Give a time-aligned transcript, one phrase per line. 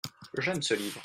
[0.39, 0.99] J’aime ce livre.